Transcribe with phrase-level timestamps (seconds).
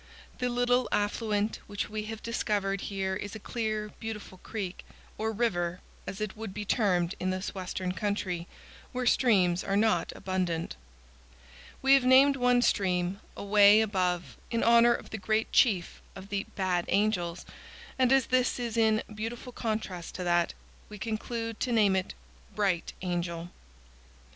[0.39, 4.83] The little affluent which we have discovered here is a clear, beautiful creek,
[5.15, 8.47] or river, as it would be termed in this western country,
[8.93, 10.75] where streams are not abundant.
[11.83, 16.45] We have named one stream, away above, in honor of the great chief of the
[16.55, 17.45] "Bad Angels,"
[17.99, 20.55] and as this is in beautiful contrast to that,
[20.89, 22.15] we conclude to name it
[22.55, 23.51] "Bright Angel."